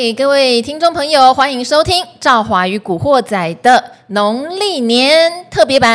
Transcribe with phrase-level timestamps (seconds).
[0.00, 5.90] 嗨，各位听众朋友，欢迎收听《赵华与古惑仔》的农历年特别版。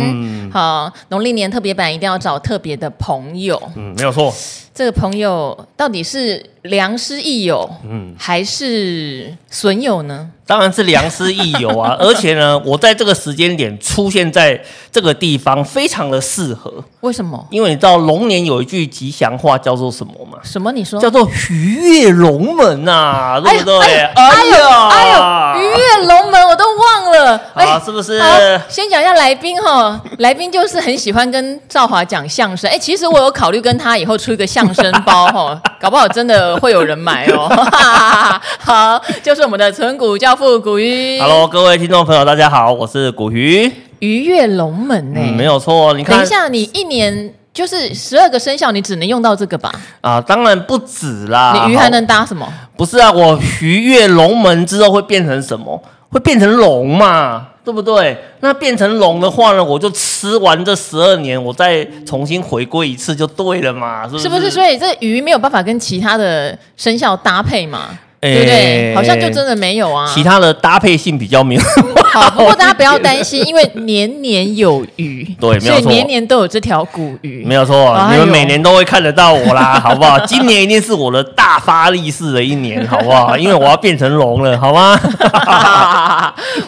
[0.00, 3.60] 嗯，好，农历年特别版一定要找特别的朋友。
[3.76, 4.32] 嗯，没有错。
[4.74, 10.30] 这个朋友到底是良师益友，嗯，还是损友呢？
[10.46, 11.94] 当然是良师益友啊！
[12.00, 14.58] 而且呢，我在这个时间点出现在
[14.90, 16.72] 这个地方，非常的适合。
[17.00, 17.44] 为什么？
[17.50, 20.38] 因为你知道龙年有一句吉祥话叫做什么吗？
[20.44, 20.70] 什么？
[20.72, 21.00] 你说？
[21.00, 23.78] 叫做“鱼跃龙门”呐，对不对？
[23.80, 27.07] 哎，哎呦，哎呦，鱼跃龙门，我都忘了。
[27.54, 28.18] 啊，是不是？
[28.68, 32.70] 先讲一下来宾哈， 来宾就是很喜欢跟赵华讲相声。
[32.70, 37.48] 哎，其实我有考虑跟他以后出一个相声包哈， 搞不好真的会有人买哦。
[38.60, 40.58] 好，就是我们的存股教父。
[40.58, 43.72] 古鱼，Hello，各位听众朋友，大家好，我是古鱼。
[44.00, 45.36] 鱼跃龙门呢、欸嗯？
[45.36, 45.94] 没有错。
[45.94, 49.72] 你看，等一下，你一年就是十二个生肖，你只能用到这个吧？
[50.00, 51.64] 啊，当然不止啦。
[51.66, 52.46] 你鱼还能搭什么？
[52.76, 55.80] 不是啊，我鱼跃龙门之后会变成什么？
[56.10, 57.48] 会变成龙嘛？
[57.64, 58.16] 对不对？
[58.40, 64.04] 那变成龙的话呢，我就吃完这十二年，我再重新回归一次就对了嘛？
[64.08, 64.50] 是不是？
[64.50, 67.90] 所以这鱼没有办法跟其他的生肖搭配嘛？
[68.20, 68.94] 对不对？
[68.94, 70.10] 好像就真的没有啊。
[70.12, 71.62] 其他的搭配性比较没有。
[72.12, 77.96] 好， 不过大家不要担心，因为年年有余， 对，没有错，所以年年都有这条古鱼，没有错。
[78.10, 80.18] 你们每年都会看得到我啦， 好不好？
[80.26, 83.36] 今年一定是我的大发利市的一年，好不好？
[83.38, 84.98] 因为我要变成龙了，好吗？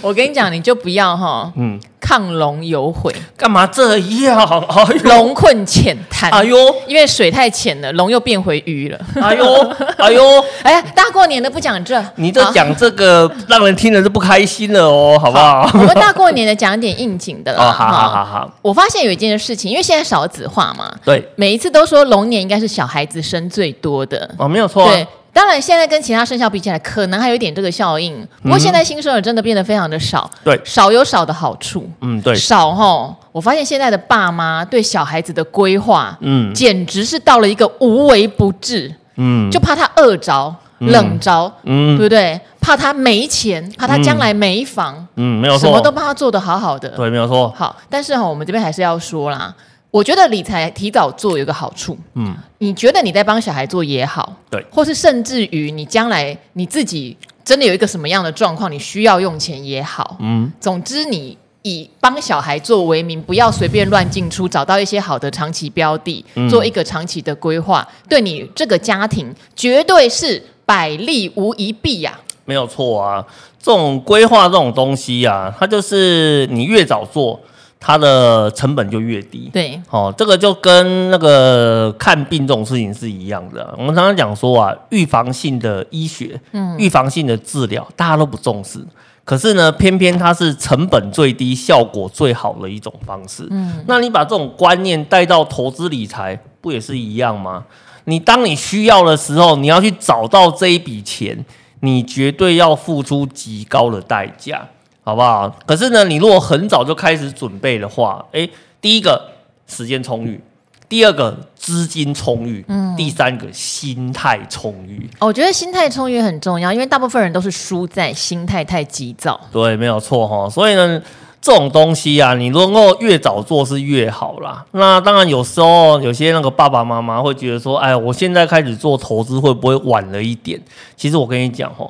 [0.00, 1.80] 我跟你讲，你就不要哈，嗯。
[2.00, 4.64] 亢龙有悔，干嘛这样？
[5.04, 6.30] 龙困浅滩。
[6.30, 6.56] 哎呦，
[6.86, 8.98] 因为水太浅了，龙又变回鱼了。
[9.22, 15.66] 哎呦， 哎呦，哎呀，大过年的不讲这，你这讲这个让人听了是不开心了哦， 好不好？
[15.66, 17.64] 好，我们大过年的讲点应景的啦。
[17.64, 18.50] 哦，好好好好。
[18.62, 24.28] 我发现有一件事情，因为现在少子化嘛，对，每一次都说龙年应该是小孩子生最多的。
[24.38, 24.86] 哦，没有错。
[24.86, 25.06] 对。
[25.32, 28.26] 当然，现在跟其他生肖比起来，可能还有一点这个效应。
[28.42, 31.88] 不过现在新生儿真的变得非常的少，对，少有少的好处。
[32.00, 33.14] 嗯，对，少哈。
[33.32, 38.92] 我发现现在的爸妈对小孩子的规划，嗯，简直是到了一个无微不至。
[39.16, 42.40] 嗯，就怕他饿着、冷着，嗯，对不对？
[42.60, 46.88] 怕他没钱，怕他将来没房，嗯，没有错，什么都帮他做得好好的。
[46.90, 47.52] 对，没有错。
[47.56, 49.54] 好，但是哈，我们这边还是要说啦。
[49.90, 73.26] 我觉得理财提早做有个好处，嗯，你觉得你在帮小孩做也好，对，或是甚至于你将来你自己真的有一个什么样的状况，你需要用钱也好，嗯，总之你以帮小孩做为名，不要随便乱进出，找到一些好的长期标的，嗯，做一个长期的规划，对你这个家庭绝对是百利无一弊呀，啊，没有错啊，
[73.60, 77.40] 这种规划这种东西啊，它就是你越早做。
[77.82, 83.74] 它的成本就越低，对，哦，这个就跟那个看病这种事情是一样的。
[83.78, 88.78] 我们常常讲说啊，预防性的医学，嗯，预防性的治疗，大家都不重视，
[89.24, 93.46] 可是呢，偏偏它是成本最低、效果最好的一种方式。
[93.50, 97.64] 嗯，那你把这种观念带到投资理财，不也是一样吗？
[98.04, 101.42] 你当你需要的时候，你要去找到这一笔钱，
[101.80, 104.68] 你绝对要付出极高的代价。
[105.02, 105.52] 好不好？
[105.66, 108.48] 可是呢，你如果很早就开始准备的话，诶，
[108.80, 109.30] 第一个
[109.66, 110.40] 时间充裕，
[110.88, 115.08] 第二个资金充裕，嗯，第三个心态充裕。
[115.18, 119.40] 哦，我觉得心态充裕很重要，因为大部分人都是输在心态太急躁。
[119.50, 120.48] 对，没有错哈。
[120.48, 121.00] 所以呢，
[121.40, 124.64] 这种东西啊，你能够越早做是越好啦。
[124.72, 130.60] 那当然，有时候有些那个爸爸妈妈会觉得说，哎，我现在开始做投资会不会晚了一点？
[130.96, 131.88] 其实我跟你讲哈。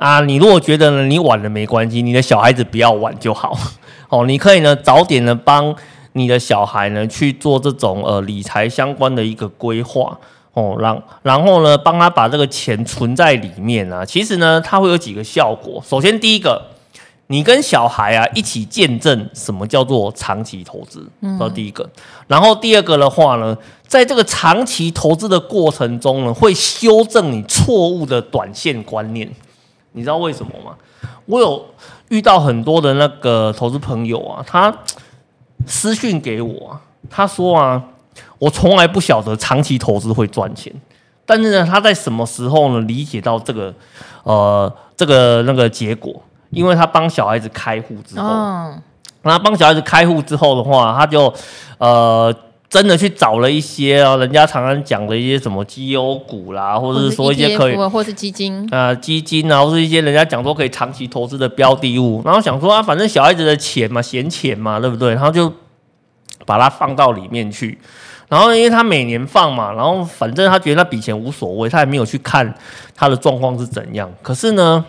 [0.00, 3.54] 啊，你如果觉得呢，你晚了没关系，你的小孩子不要晚就好。
[4.08, 5.76] 哦，你可以呢早点呢帮
[6.14, 10.18] 你的小孩呢去做这种呃理财相关的一个规划
[10.54, 14.02] 哦，然然后呢帮他把这个钱存在里面啊。
[14.02, 15.82] 其实呢，它会有几个效果。
[15.86, 16.62] 首先第一个，
[17.26, 21.06] 你跟小孩啊一起见证什么叫做长期投资，
[21.38, 21.86] 这是第一个。
[22.26, 23.54] 然后第二个的话呢，
[23.86, 29.30] 在这个长期投资的过程中呢，会修正你错误的短线观念。
[29.92, 30.76] 你知道为什么吗？
[31.26, 31.64] 我有
[32.08, 34.72] 遇到很多的那个投资朋友啊，他
[35.66, 36.78] 私讯给我，
[37.08, 37.82] 他说啊，
[38.38, 40.72] 我从来不晓得长期投资会赚钱，
[41.24, 43.74] 但是呢，他在什么时候呢理解到这个
[44.24, 46.22] 呃这个那个结果？
[46.50, 48.24] 因为他帮小孩子开户之后，
[49.22, 51.32] 那帮小孩子开户之后的话，他就
[51.78, 52.34] 呃。
[52.70, 65.14] 真的去找了一些啊，人家常常讲的一些什么绩优股啦，或者是说一些可以，或是基金啊，基金啊，或是一些人家讲说可以长期投资的标的物，然后想说啊，反正小孩子的钱嘛，闲钱嘛，对不对？
[65.14, 65.52] 然后就
[66.46, 67.76] 把它放到里面去，
[68.28, 72.54] 然后因为他每年放嘛，然后反正他觉得那笔钱无所谓，他也没有去看
[72.94, 74.08] 他的状况是怎样。
[74.22, 74.84] 可是呢，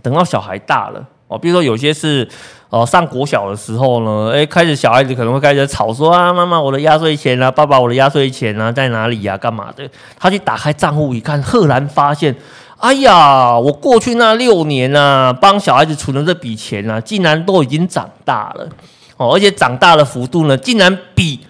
[0.00, 2.28] 等到小孩大了哦，比如说有些是
[2.70, 9.38] 呃上国小的时候呢，哎，开始小孩子可能会开始吵说啊，妈妈我的压岁钱啊，爸爸我的压岁钱啊在哪里呀、啊？
[9.38, 9.88] 干嘛的？
[10.18, 12.34] 他去打开账户一看，赫然发现。
[12.76, 18.68] 哎呀，我过去那六年啊，帮小孩子存的这笔钱啊，竟然都已经长大了
[19.16, 21.40] 哦，而且长大的幅度呢，竟然比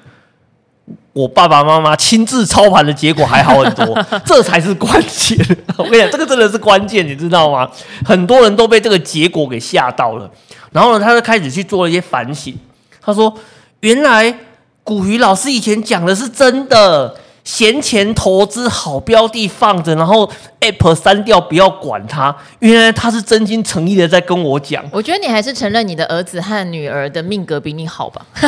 [1.13, 3.97] 我爸爸妈妈亲自操盘的结果还好很多，
[4.27, 5.39] 这才是关键。
[5.79, 7.69] 我跟你讲，这个真的是关键，你知道吗？
[8.05, 10.31] 很多人都被这个结果给吓到了，
[10.73, 12.55] 然后呢，他就开始去做了一些反省。
[13.01, 13.33] 他说
[13.81, 14.35] ：“原来
[14.83, 20.27] 古鱼老师以前讲的是真的。”闲钱投资好标的放着，然后
[20.63, 22.35] App 删掉，不要管它。
[22.61, 24.83] 原来他是真心诚意的在跟我讲。
[24.91, 28.25] 我觉得你还是承认你的儿子和女儿的命格比你好吧？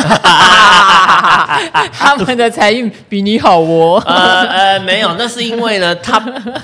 [1.91, 4.01] 他们的财运比你好哦。
[4.05, 6.19] 呃呃，没有，那是因为呢，他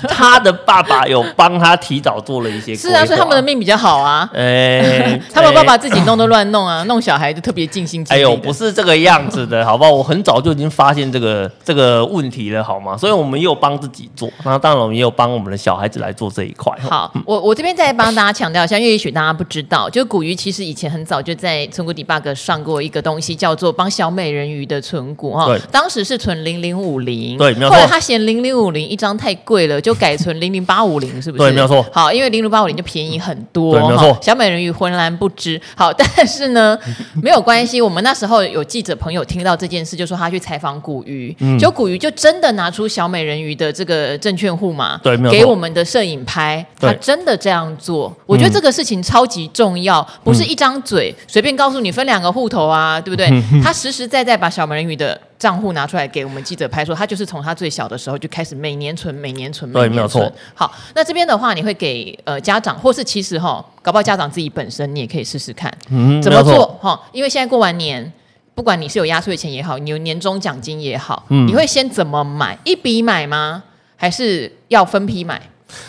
[0.08, 2.74] 他的爸爸有帮他提早做了一些。
[2.74, 4.30] 是啊，所以他们的命比较好啊。
[4.32, 8.20] 哎， 他们爸爸自己弄都乱弄啊，弄小孩就特别尽心尽力。
[8.20, 9.90] 哎呦，不是这个样子的，好不好？
[9.90, 12.44] 我很早就已经发现这个这个问题。
[12.44, 12.94] 了好吗？
[12.96, 16.70] 所以我们也有帮自己做，那当然我们也有帮我们的小孩子来做这一块。
[16.82, 25.46] 好，我我这边再帮大家强调一下，因为也许大家不知道，就古鱼其实以前很早就在村姑 Debug 上过一个东西，叫做帮小美人鱼的存股哈。
[25.46, 27.76] 对，当时是存零零五零，对，没有错。
[27.76, 31.42] 后来他嫌零零五零一张太贵了，就改存零零八五零，是不是？
[31.42, 31.84] 对，没有错。
[31.92, 34.18] 好，因为零零八五零就便宜很多，对，没有错。
[34.20, 35.60] 小美人鱼浑然不知。
[35.74, 36.78] 好，但是呢，
[37.22, 37.80] 没有关系。
[37.80, 42.84] 我们那时候有记者朋友听到这件事，就说他去采访古鱼，嗯，就古鱼就真的拿出。
[42.94, 53.26] 小美人鱼的这个证券户嘛，对，没有给我们的摄影拍，他真的这样做，我觉得这个事情超级重要，嗯、不是一张嘴随便告诉你分两个户头啊，对不对？
[53.30, 60.32] 嗯、 他实实在在把小美人鱼的账户拿出来给我们记者拍，说他就是从他最小的时候就开始每年存，每年存，每年存，对，没有错。
[60.54, 67.00] 好，那这边的话，你会给呃家长，或是其实哈，搞不好家长自己本身你也可以试试看，嗯，怎么做哈？
[67.12, 68.12] 因为现在过完年。
[68.56, 72.56] 不管你是有压岁钱也好，你有年终奖金也好，嗯，你会先怎么买？
[72.62, 73.60] 一笔买吗？
[73.96, 75.42] 还是要分批买？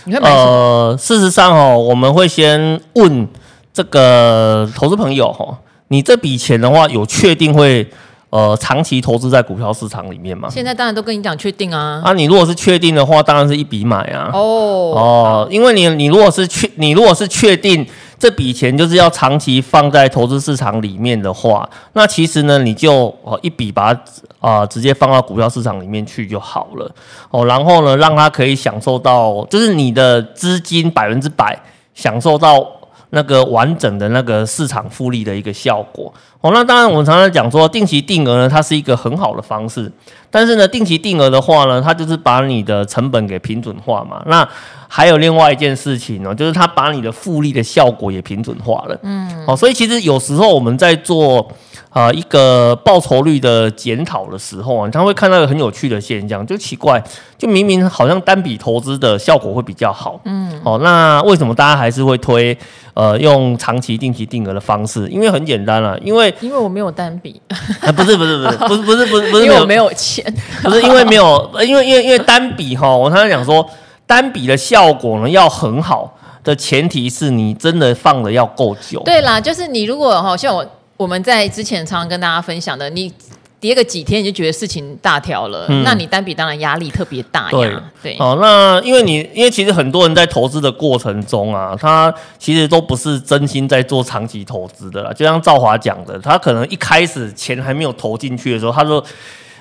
[0.06, 0.42] 你会买什么？
[0.42, 3.28] 呃，事实上哦，我们会先问
[3.72, 5.56] 这个投资朋友哈，
[5.90, 7.88] 你这笔钱的话，有确定会
[8.36, 10.50] 呃长期投资在股票市场里面吗？
[10.52, 12.02] 现在当然都跟你讲确定啊。
[12.04, 14.30] 啊，你如果是确定的话，当然是一笔买啊。
[14.34, 14.40] 哦
[14.96, 17.88] 哦，因为你你如果是确你如果是确定。
[18.18, 24.02] 这笔钱就是要长期放在投资市场里面的话，那其实呢，你就哦一笔把它
[24.40, 26.90] 啊、呃、直接放到股票市场里面去就好了
[27.30, 31.62] 哦，然后呢，让它可以享受到，就是你的资金百分之百
[31.94, 32.66] 享受到
[33.10, 36.12] 那个完整的那个市场复利的一个效果
[36.46, 36.52] 哦。
[36.54, 39.92] 那当然，我们常常讲说定期定额呢，它是一个很好的方式，
[40.30, 44.22] 但是呢，定期定额的话呢，它就是把你的成本给平准化嘛。
[44.28, 44.48] 那
[44.88, 48.98] 还有另外一件事情呢，就是它把你的复利的效果也平准化了。
[49.02, 51.46] 嗯，哦，所以其实有时候我们在做
[51.90, 57.04] 啊一个报酬率的检讨的时候啊，他会看到一个很有趣的现象，就奇怪，
[57.38, 60.22] 就明明好像单笔投资的效果会比较好。
[60.26, 62.58] 嗯，哦，那为什么大家还是会推
[62.94, 65.08] 呃用长期定期定额的方式？
[65.10, 67.42] 因为很简单了，因为因为我没有单笔。
[67.82, 70.24] 啊，不是不是不是 不是不是不是不是因为我没有钱，
[70.64, 73.68] 不是因为没有，因为因为因为单笔哈，我刚才讲说。
[74.08, 79.02] 单笔的效果呢，要很好的前提是你真的放的要够久。
[79.04, 80.64] 对啦，就是你如果哈，像我
[80.96, 83.12] 我们在之前常常跟大家分享的，你
[83.66, 87.50] 跌个几天你就觉得事情大条了，嗯、那你单笔当然压力特别大呀。
[87.52, 95.12] 对，对哦，那因为你因为其实很多人在投资的过程中啊，他其实都不是真心在做长期投资的啦。
[95.12, 99.04] 就像赵华讲的，他可能一开始钱还没有投进去的时候，他说。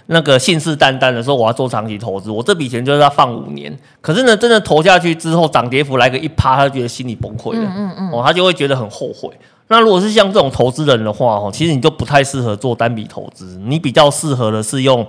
[0.07, 3.75] 那个信誓旦旦的说我要做长期投资，我这笔钱就是要放五年。
[4.03, 7.65] 可是呢，真的投下去之后，涨跌幅来个一趴，他就觉得心里崩溃了。
[7.65, 9.31] 嗯嗯嗯，哦，他就会觉得很后悔。
[9.69, 15.07] 那如果是像这种投资人的话，哦，其实你就不太适合做单笔投资，你比较适合的是用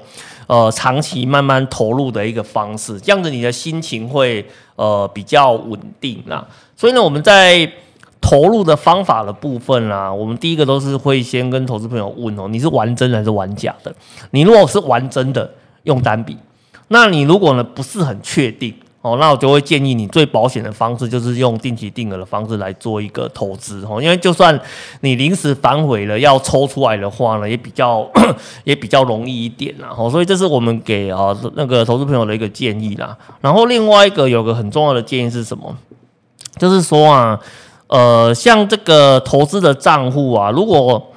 [0.47, 4.45] 呃长期慢慢投入的一个方式，这样子你的心情会
[4.75, 6.47] 呃比较稳定啦。
[6.75, 7.71] 所以呢，我们在。
[8.21, 13.93] 投入的方法的部分啦、我们第一个都是会先跟投资朋友问哦，你是玩真的还是玩假的？
[14.31, 15.47] 你如果是玩真的，
[15.83, 16.33] 用单笔；
[16.87, 18.73] 那你如果呢不是很确定
[19.05, 24.59] 哦，那我就会建议你最保险的方式就是用定期定额的方式来做一个投资哦，因为就算
[25.01, 28.09] 你临时反悔了要抽出来的话呢，也比较
[28.65, 29.89] 也比较容易一点啦。
[29.95, 33.15] 哦，所以这是我们给啊那个投资朋友的一个建议啦。
[33.41, 35.75] 然后另外一个有个很重要的建议是什么？
[36.57, 37.39] 就是说啊。
[37.87, 41.11] 呃，像这个投资的账户啊，如果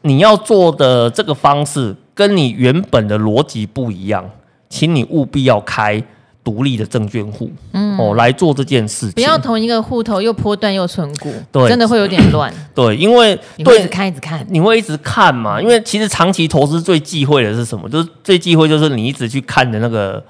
[0.00, 4.24] 你要做的这个方式跟你原本的逻辑不一样，
[4.70, 6.02] 请你务必要开
[6.46, 9.14] 独立的证券户，嗯，哦，来做这件事情。
[9.14, 12.54] 不要同一个户头又波段又存股，对，真的会有点乱。
[12.72, 15.60] 对，因为对一直看，一直看，你会一直看嘛？
[15.60, 17.88] 因为其实长期投资最忌讳的是什么？
[17.88, 20.24] 就是最忌讳就是你一直去看的那个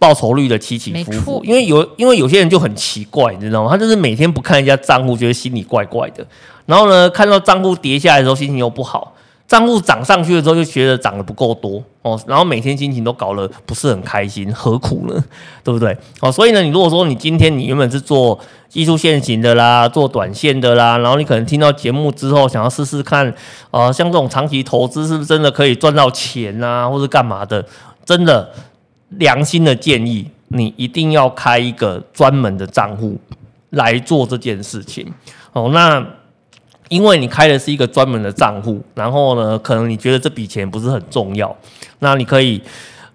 [0.00, 1.40] 报酬率的起起伏伏。
[1.44, 3.70] 因为有，因为有些人就很奇怪，你知道吗？
[3.70, 6.26] 他就是每天不看一下账户，觉得心里怪怪的。
[6.66, 9.13] 然后呢，看到账户跌下来的时候，心情又不好。
[9.54, 15.24] 账户涨上去了之后，就觉得涨得不够多哦，然后每天心情都搞得不是很开心，何苦呢？
[15.62, 15.96] 对不对？
[16.18, 18.36] 哦，所以呢，你如果说你今天你原本是做
[18.68, 23.32] 技术线型的啦，做短线的啦，然后你可能听到节目之后，想要试试看，
[23.70, 27.64] 呃，像这种长期投资是不是真的可以赚到钱啊，或是干嘛的？
[28.04, 28.50] 真的，
[29.10, 33.16] 良心的建议，你一定要开一个专门的账户
[33.70, 35.06] 来做这件事情
[35.52, 35.70] 哦。
[35.72, 36.04] 那。
[36.88, 41.56] 因为你开的是一个专门的账户，然后呢，可能你觉得这笔钱不是很重要，
[42.00, 42.62] 那你可以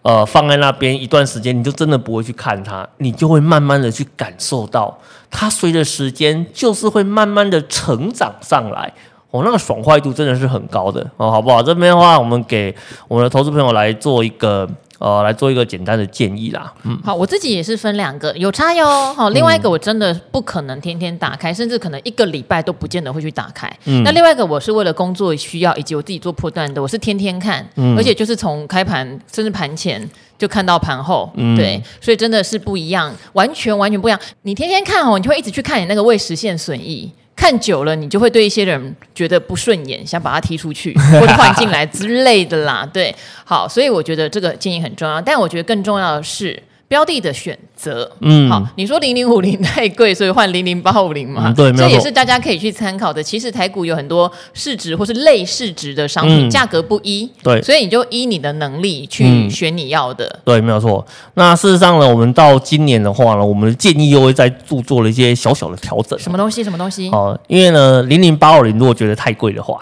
[0.01, 4.97] 呃放在那边一段时间，你就真的不会去看它，你就会慢慢的去感受到
[5.29, 8.91] 它随着时间就是会慢慢的成长上来，
[9.31, 11.61] 哦，那个爽快度真的是很高的哦，好不好？
[11.61, 12.75] 这边的话，我们给
[13.07, 14.67] 我们的投资朋友来做一个。
[14.99, 16.71] 呃，来做一个简单的建议啦。
[16.83, 19.13] 嗯，好，我自己也是分两个，有差哟。
[19.13, 23.71] 好，另外一个我真的不可能天天打开，嗯、甚至可能一个礼拜都不见得会去打开。
[23.85, 34.19] 嗯，那另外一个我是为了工作需要以及我自己做破断的，我是天天看，嗯、而且就是从开盘甚至盘前就看到盘后，嗯、对，所以真的是不一样，完全完全不一样。
[34.41, 37.09] 你天天看哦，你就会一直去看你那个未实现损益。
[37.39, 42.85] 看久了，你就会对一些人觉得不顺眼，想把他踢出去 或者换进来之类的啦。
[42.91, 43.15] 对，
[43.45, 45.21] 好，所以我觉得这个建议很重要。
[45.21, 46.61] 但我觉得更重要的是。
[46.89, 53.21] 标的的选择，嗯，好，你说零零五零太贵，所以换零零八五零嘛，对，这也是大家可以去参考的。
[53.21, 60.39] 其实台股有很多市值或是类市值的商品，价格不一，对，所以你就依你的能力去选你要的。
[60.43, 61.05] 对，没有错。
[61.35, 66.17] 那事实上呢，我们到今年的话呢，我们的建议又会再做做了一些小小的调整。
[66.17, 66.63] 什么东西？
[66.63, 67.07] 什么东西？
[67.09, 69.79] 哦，因为呢，零零八五零如果觉得太贵的话，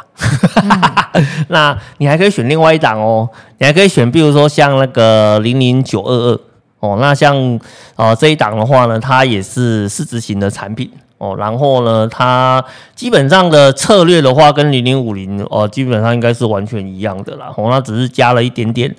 [1.48, 6.40] 那你还可以选另外一档哦，你还可以选，比如说像那个零零九二二。
[6.88, 7.60] 哦，那像
[7.96, 12.64] 呃这一档的话呢，它也是市值型的产品哦，然后呢，它
[12.96, 17.52] 基本上的策略的话，跟零零五零哦，基本上应该是完全一样的啦。
[17.58, 18.96] 哦，那只是加了一点点，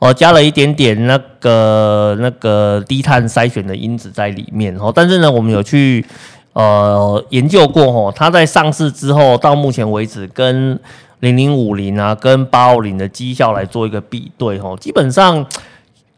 [0.00, 4.92] 哦，加了一点点那个那个低碳筛选的因子在里面哦。
[4.92, 6.04] 但是呢，我们有去
[6.54, 10.76] 呃研究过哦，它在上市之后到目前为止，跟
[11.20, 15.46] 零零五零啊，跟八五零的绩效来做一个比对哦，基本上。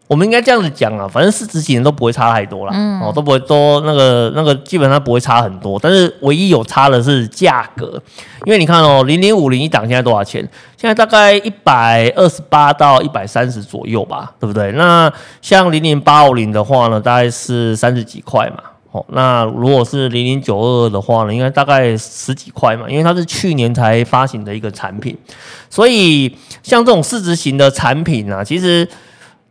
[0.09, 8.03] 我们应该这样子讲啊，反正市值型都不会差太多啦，嗯、哦，都不会都那个那个基本上不会差很多，但是唯一有差的是价格，
[8.45, 10.47] 因为你看哦，零零五零一档现在多少钱？
[10.77, 14.71] 现在大概一百二十八到一百三十左右吧，对不对？
[14.73, 18.57] 那像零零八五零的话呢，大概是三十几块嘛，
[18.91, 25.17] 哦，那如果是零零九二二的话呢，应该大概十几块嘛，因为它是去年才发行的一个产品，
[25.71, 28.87] 所以像这种市值型的产品啊，其实。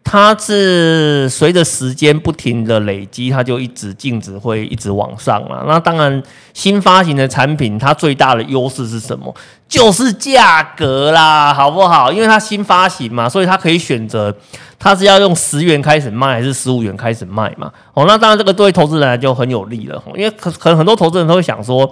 [0.04, 5.64] 它是随着时间不停的累积，它就一直净值会一直往上了。
[5.68, 6.22] 那当然，
[6.54, 9.34] 新发行的产品它最大的优势是什么？
[9.70, 12.12] 就是价格啦，好不好？
[12.12, 14.36] 因为它新发行嘛，所以它可以选择
[14.78, 17.72] 它是要用十元开始卖，还是十五元开始卖嘛。
[17.94, 20.04] 哦，那当然这个对投资人就很有利了。
[20.16, 21.90] 因为可可能很多投资人都会想说，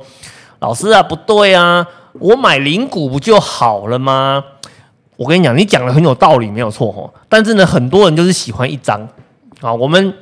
[0.60, 4.44] 老师啊，不对啊，我买零股不就好了吗？
[5.20, 7.14] 我跟你讲，你讲的很有道理，没有错吼。
[7.28, 9.06] 但是呢，很多人就是喜欢一张
[9.60, 10.14] 啊，我们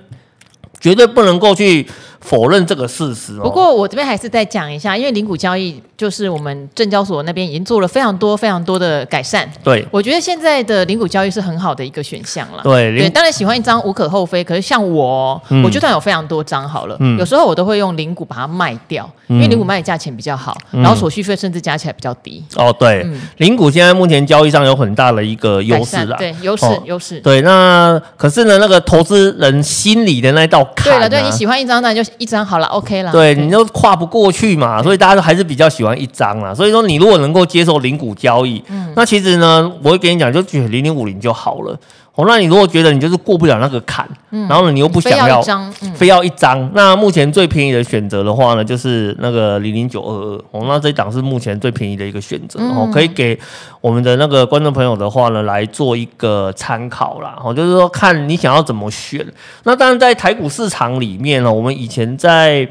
[0.79, 1.87] 绝对不能够去
[2.27, 3.33] 否认这个事实。
[3.39, 5.81] 不过我这边还是再讲一下，因为零股交易。
[5.97, 9.51] 就是我们证交所那边已经做了非常多非常多的改善。
[9.63, 12.61] 对，我觉得现在的零股交易是很好的一个选项了。
[12.61, 14.43] 对，对，当然喜欢一张无可厚非。
[14.43, 22.43] 可是像我，嗯、我就算有非常多张好了，嗯、有时候我都会用零股把它卖掉，嗯、因为零股卖的价钱比较好，嗯、然后手续费甚至加起来比较低。
[22.57, 26.15] 哦，对，嗯、零股现在目前交易上有很大的一个优势啦。
[26.19, 27.19] 对，优势优势。
[27.21, 30.95] 对，那可是呢，那个投资人心里的那道坎、啊。
[30.95, 33.11] 对了，对，你喜欢一张，那就一张好了，OK 了。
[33.11, 36.53] 对，你就跨不过去嘛，所以大家都还是比较喜欢一张啦。
[36.53, 41.77] 所以说，你如果能够接受零股交易，嗯、那其实呢，我会跟你讲，就选零零五零就好了。
[42.17, 50.43] 哦，那你如果觉得你就是过不了那个坎，嗯、然后呢，你又不想要，非要，嗯、非要一张，那目前最便宜的选择的话呢，就是那个零零九二二。
[50.49, 53.37] 哦，那这一档是目前最便宜的一个选择，哦、嗯，可以给
[53.81, 57.37] 我们的那个观众朋友的话呢，来做一个参考啦。
[57.43, 59.23] 哦，就是说看你想要怎么选。
[59.63, 62.67] 那当然，在台股市场里面呢，我们以前在。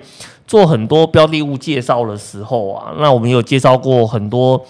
[0.48, 4.64] 做很多标的物介绍的时候啊，那我们有介绍过很多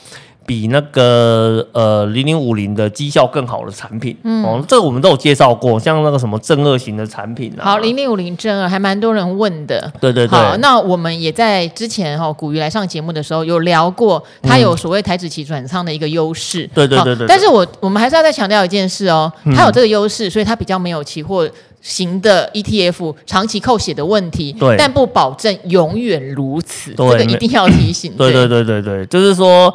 [0.47, 7.65] 比那个呃零零五零的绩效更好的产品，嗯，哦，这个我们都有介绍过，像那个什么正二型的产品啊。
[7.65, 9.93] 好，零零五零正二还蛮多人问的。
[10.01, 10.39] 对对对。
[10.39, 16.65] 好，那我们也在之前哈、哦，古鱼来上节目的时候有聊过，它有所谓台指期转仓的一个优势。
[16.67, 17.27] 嗯、对对对对。
[17.27, 21.49] 但是我我们还是要再强调一件事哦，它有这个优势，所以它比较没有期货
[21.83, 24.53] 型的 ETF 长期扣血的问题。
[24.53, 24.77] 对。
[24.79, 28.13] 但不保证永远如此，对这个一定要提醒。
[28.19, 29.75] 对对对对对，就是说。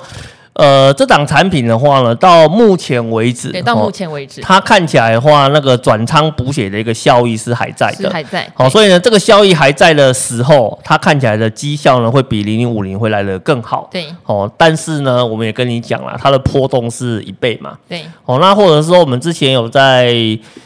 [0.54, 8.48] 呃，这档产品的话呢，到目前为止，对，到目前为止，哦、它看起来的话，那个转仓补血的一个效益是还在的，是还在。
[8.54, 13.88] 好、哦，所以呢，这个效益还在的时候，它看起来的绩效呢，会比零零五零会来的更好。
[13.92, 17.78] 对，哦，但是呢，我们也跟你讲了，它的波动是一倍嘛。
[17.88, 20.14] 对，哦，那或者说我们之前有在。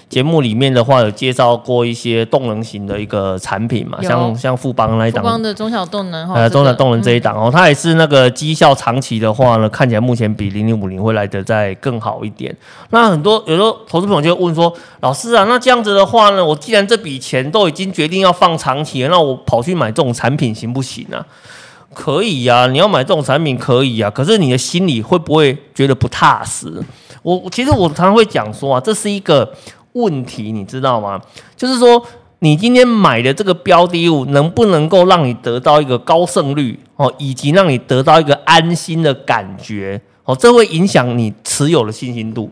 [0.08, 12.56] 节目里面的话有介绍过一些动能型的一个产品嘛，像像富邦那一档，富邦的中小动能，呃，中小动能这一档哦，它也是那个绩效长期的话呢，看起来目前比零零五零会来得再更好一点。
[12.92, 14.72] 那很多有时候投资朋友就会问说，
[15.02, 21.26] 老师啊，那这样子的话呢，我既然这笔钱都已经决定要放长期了，那我跑去买这种产品行不行啊？
[21.96, 26.72] 可以呀，你要买这种产品可以呀，可是你的心里会不会觉得不踏实？
[27.24, 29.52] 我其实我常常会讲说啊，这是一个。
[29.96, 31.20] 问题你知道吗？
[31.58, 32.02] 就是说，
[32.40, 42.50] 你今天买的这个标的物能不能够让你得到一个高胜率哦，以及让你得到一个安心的感觉哦，这会影响你持有的信心度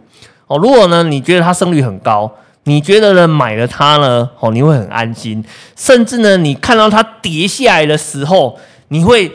[0.47, 0.57] 哦。
[0.57, 2.31] 如果呢，你觉得它胜率很高，
[2.63, 5.43] 你觉得呢买了它呢哦，你会很安心，
[5.75, 8.57] 甚至呢，你看到它跌下来的时候，
[8.87, 9.31] 你会。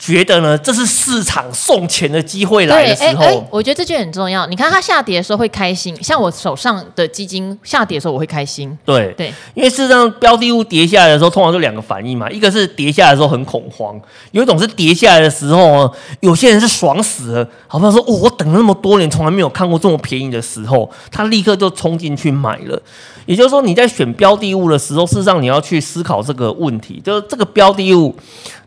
[0.00, 4.46] 觉得呢，这是市场送钱的机会来的时候，欸、我觉得这句很重要。
[4.46, 8.76] 你看它下跌的时候会开心，像我手上的基金下跌的时候我会开心。
[8.82, 22.82] 对对，因为事实上标的物跌下来的时候，通常就两个反应嘛，一个是跌下来的时候很恐慌，有一种是跌下来的时候，有些人是爽死了，好不好说，哦，我等了那么多年，从来没有看过这么便宜的时候，他立刻就冲进去买了。
[23.30, 28.12] 也就是说，你在选标的物的时候，事实上你要去思考这个问题，就是这个标的物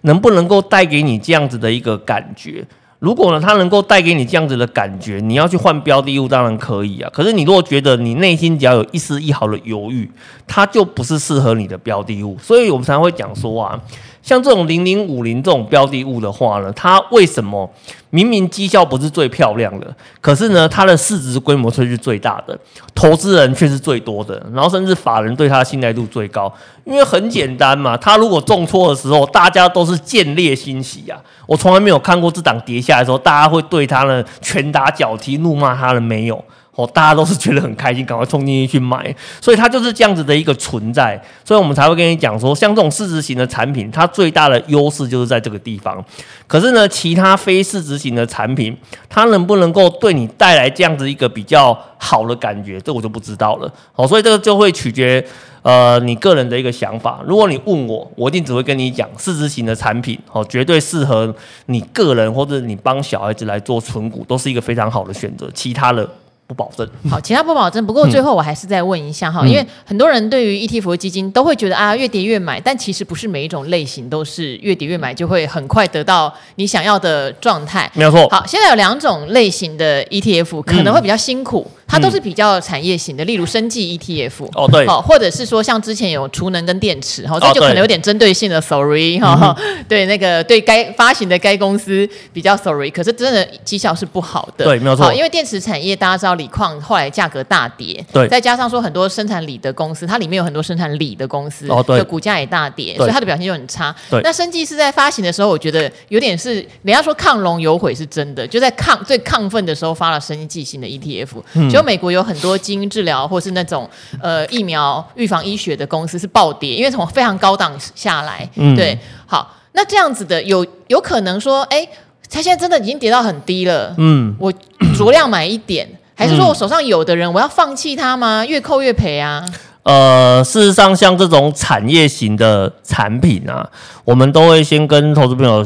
[0.03, 2.65] 能不能够带给你这样子的一个感觉。
[2.99, 7.09] 如果呢，它能够带给你这样子的感觉，你要去换标的物，当然可以啊。
[7.13, 10.09] 可是你如果觉得你内心只要有一丝一毫的犹豫，
[10.47, 12.37] 它就不是适合你的标的物。
[12.41, 13.77] 所以我们常常会讲说啊。
[14.23, 17.69] 像这种零零五零这种标的物的话呢，它为什么
[18.09, 22.57] 明明绩效不是最漂亮的，可是呢，它的市值规模却是最大的，
[22.95, 26.51] 投资人却是最多的，然后甚至法人对它的信赖度最高？
[26.85, 31.19] 因为很简单嘛，它如果重挫的时候，大家都是见猎心喜啊。
[31.45, 36.41] 我从来没有看过这档跌下来的时候，大家会对它呢拳打脚踢、怒骂它的没有。
[36.75, 46.03] 哦，大家都是觉得很开心，赶快冲进去去买，所以它就是这样子的一个存在，所以我们才会跟你讲说，像这种市值型的产品，它最大的优势就是在这个地方。
[46.47, 48.75] 可是呢，其他非市值型的产品，
[49.07, 53.71] 它能不能够对你带来这样子一个比较好的感觉，这我就不知道了。
[53.91, 55.23] 好，所以这个就会取决
[55.61, 57.21] 呃你个人的一个想法。
[57.27, 61.31] 如果你问我，我一定只会跟你讲，市值型的产品哦，绝对适合
[61.67, 65.47] 你个人或者你帮小孩子来做存股，都是一个非常好的选择。
[65.53, 66.09] 其他的。
[66.53, 67.83] 不保证，好，其他不保证。
[67.85, 77.89] 不过最后我还是再问一下哈，嗯、因为很多人对于 ETF 基金都会觉得啊，越跌越买，但其实不是每一种类型都是越跌越买就会很快得到你想要的状态。
[77.95, 78.27] 没有错。
[78.29, 81.65] 好，现在有两种类型的 ETF 可能会比较辛苦。
[81.69, 89.55] 嗯它都是比较产业型的，例如生技 ETF 哦，对，好，或者是说像之前有储能跟电池，哈，这就可能有点针对性的，sorry 哈，
[89.87, 103.95] 对那个对该发行的该公司比较 sorry，可是真的绩效是不好的，对，没有错，因为电池产业大家知道锂矿后来价格大跌，对，再加上说很多生产锂的公司，它里面有很多生产锂的公司，哦，对，股价也大跌，所以它的表现就很差。
[104.09, 112.57] 对，那生技是在发行的时候，我觉得有点是人家说亢龙有悔是真的，就在亢最亢奋的时候发了生技型的 ETF，结果美国有很多。
[112.63, 113.89] 基因治疗或是那种
[114.21, 121.89] 呃疫苗预防医学的公司是暴跌，因为从非常高档下来，嗯、对，好，那这样子的有有可能说，哎、欸，
[122.29, 124.53] 它现在真的已经跌到很低了，嗯，我
[124.95, 128.45] 酌量买一点，还是说我手上有的人我要放弃它吗？
[128.45, 129.45] 越扣越赔啊？
[129.83, 133.69] 呃，事实上，像这种产业型的产品啊，
[134.05, 135.65] 我们都会先跟投资朋友。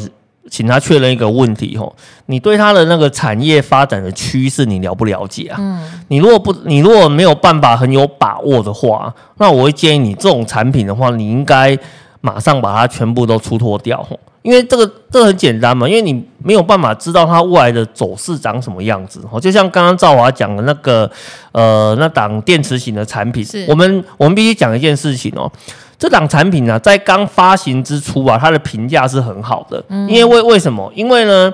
[0.49, 1.95] 请他确认一个问题吼，
[2.27, 5.57] 你对他的那个产业发展的趋势你了不了解啊？
[5.59, 11.77] 嗯，你如果不，你如果没有办法很有把握的话，那我会建议你这种产品的话，你应该
[12.21, 14.05] 马上把它全部都出脱掉，
[14.41, 21.09] 因为这个这个很简单嘛，因为你没有办法知道它未来的走势长什么样子哦，就像刚刚赵华讲的那个
[21.51, 25.51] 呃那档电池型的产品，我们我们必须讲一件事情哦。
[25.99, 29.83] 这档产品呢、啊，在刚发行之初啊，它的评价是很好的。
[29.89, 30.91] 嗯、因为为为什么？
[30.95, 31.51] 因为呢，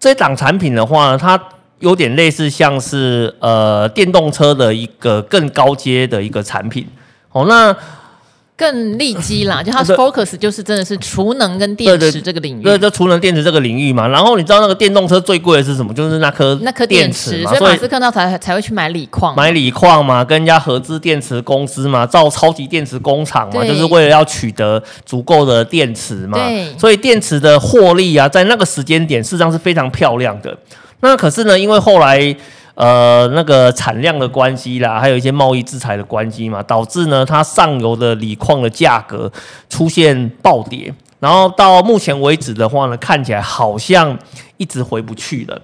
[0.00, 1.40] 这档产品的话呢，它
[1.78, 6.86] 有点类似像是呃电动车的一个更高阶的一个产品。
[7.30, 7.76] 哦，那。
[8.56, 14.08] 更利基啦，就它 focus 就是真的是储能跟电池这个领域，对，就储能电池这个领域嘛。
[14.08, 15.92] 然后你知道那个电动车最贵的是什么？
[15.92, 26.38] 就是那颗那颗电池，所以马斯克那才才会去买锂矿，买锂矿嘛，跟人家合资电池公司嘛，造超级电池工厂嘛，就是为了要取得足够的电池嘛。
[26.38, 30.56] 对，所以电池的获利啊，在那个时间点，事实上是非常漂亮的。
[31.00, 32.34] 那可是呢，因为后来。
[32.76, 39.32] 呃，那个产量的关系啦，还有一些贸易制裁的关系嘛，导致呢，它上游的锂矿的价格
[39.70, 44.18] 出现暴跌，然后到目前为止的话呢，看起来好像
[44.58, 45.58] 一直回不去了。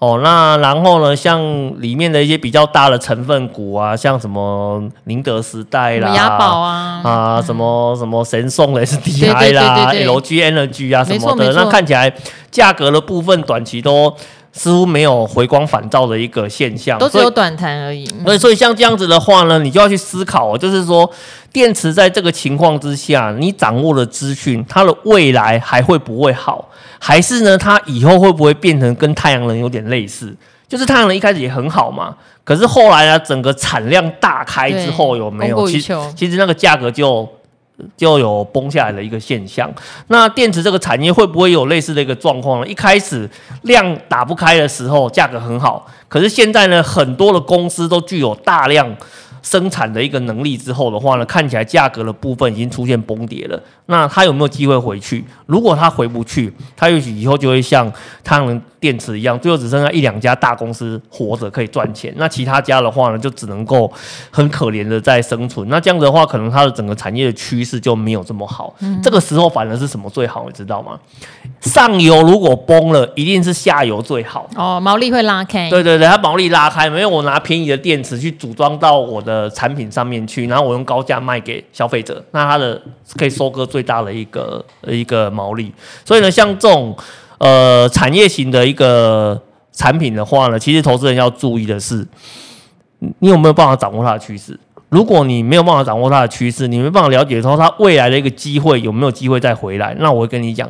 [0.00, 1.40] 哦，那然后呢，像
[1.80, 12.12] 里面的一些比较大的成分股啊，像什么宁德时代啦、雅宝啊、啊、嗯、什么什么神送 SDI 啦、LG Energy 啊什么的，那看起来
[12.50, 14.14] 价格的部分短期都。
[14.52, 18.04] 似乎没有回光返照的一个现象，都只有短弹而已。
[18.24, 21.10] 所以，所以像这样子的话呢，你就要去思考，就是说，
[21.52, 26.68] 电池在这个情况之下，你掌握的资讯，它的未来还会不会好？
[26.98, 30.36] 还是呢，它以后会不会变成跟太阳能有点类似？
[30.68, 35.68] 就是太阳能一开始也很好嘛，可是后来呢，整个产量大开之后，有没有？
[35.68, 37.28] 其实，其实那个价格就。
[37.96, 39.70] 就有崩下来的一个现象。
[40.08, 42.66] 那电池这个产业会不会有类似的一个状况呢？
[42.66, 43.28] 一开始
[43.62, 48.88] 量打不开的时候，价格很好，可是现在呢，很多的公司都具有大量
[49.42, 53.60] 生产的一个能力之后的话呢，看起来价格的部分已经出现崩跌了。
[53.86, 55.24] 那它有没有机会回去？
[55.46, 62.14] 如果它回不去，它也许以后就会像太阳能电池一样，最后只剩下一两家大公司活着可以赚钱。
[62.16, 63.92] 那其他家的话呢，就只能够
[64.30, 65.68] 很可怜的在生存。
[65.68, 68.74] 那这样子的话，可能它的整个产业的趋势就没有这么好。
[68.80, 70.44] 嗯、这个时候反而是什么最好？
[70.46, 70.98] 你知道吗？
[71.60, 74.48] 上游如果崩了，一定是下游最好。
[74.54, 75.68] 哦，毛利会拉开。
[75.68, 82.80] 对对对，它毛利拉开，没有我拿便宜的电池去组装到我的呃产品上面去，然后我用高价卖给消费者，那它的
[83.16, 85.72] 可以收割最大的一个一个毛利。
[86.04, 86.96] 所以呢，像这种
[87.38, 89.40] 呃产业型的一个
[89.72, 92.04] 产品的话呢，其实投资人要注意的是，
[93.20, 94.58] 你有没有办法掌握它的趋势？
[94.88, 100.68] 如果你没有办法掌握它的趋势，你没办法了解说它未来的一个机会有没有机会再回来，那我会跟你讲，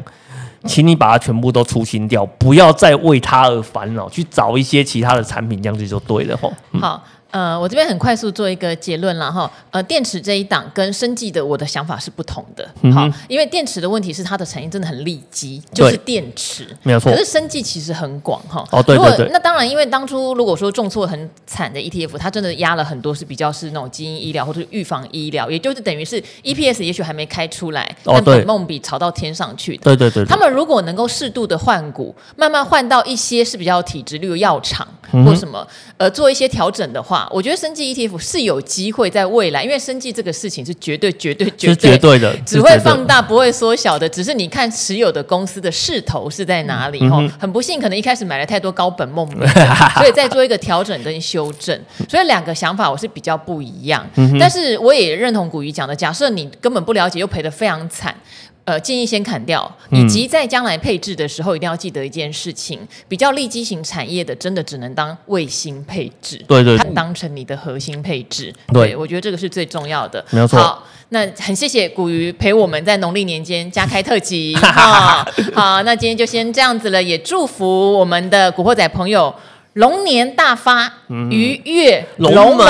[0.67, 6.53] 请你把它全部都出清掉，不要再为它而烦恼，去找一些其他的产品，这样子就对了吼。
[6.79, 7.03] 好。
[7.31, 9.51] 呃，我这边很快速做一个结论了哈。
[9.71, 12.69] 呃，电池这一档跟生技的我的想法是不同的。
[12.83, 17.13] 嗯、好，因为电池的问题是它的产业真的很利基，就是电池，没有错。
[17.13, 18.65] 可是生技其实很广哈。
[18.73, 19.11] 哦，对对对。
[19.11, 29.85] 如果那当然，因为当初如果说重挫很惨的 ETF，它真的压了很多是比较是那种基因医疗或者是预防医疗，也就是等于是 EPS 也许还没开出来，但本梦比炒到天上去的。
[29.85, 30.29] 对对对，对。
[30.29, 34.87] 他们如果能够适度的换股，慢慢换到一些是比较体质，例如药厂
[35.25, 35.65] 或什么，
[35.97, 37.20] 呃，做一些调整的话。
[37.31, 44.09] 我觉得生技 ETF 是有机会在未来，因为生技这个事情是绝对、绝对、绝对、绝对的，只会放大不会缩小的。
[44.09, 47.01] 只是你看持有的公司的势头是在哪里？
[47.03, 49.37] 嗯、很不幸，可能一开始买了太多高本梦比，
[49.99, 51.79] 所以再做一个调整跟修正。
[52.09, 54.07] 所以两个想法我是比较不一样，
[54.39, 58.15] 但是我也认同古鱼讲的，假设你根本不了解又赔得非常惨。
[58.65, 68.55] 呃，建议先砍掉，以及在将来配置的时候，一定要记得一件事情：比较利基型产业的，真的只能当卫星配置，对对，它当成你的核心配置。
[68.73, 70.25] 对，对我觉得这个是最重要的。
[70.31, 70.61] 没有错。
[70.61, 74.55] 好，那很谢谢古鱼陪我们在农历年间加开特辑。
[74.63, 79.35] 好，好，那今天就先这样子了，也祝福我们的古惑仔朋友
[79.73, 80.93] 龙年大发，
[81.31, 82.67] 鱼跃龙门。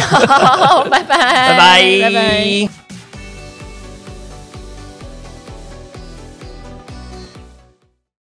[0.00, 2.85] 好，拜拜，拜拜，拜拜。